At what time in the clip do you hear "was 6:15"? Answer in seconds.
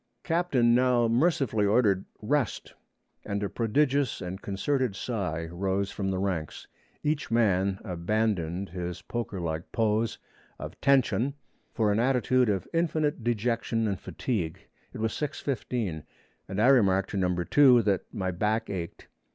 14.97-16.01